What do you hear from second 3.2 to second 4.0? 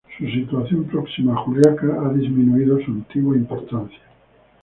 importancia.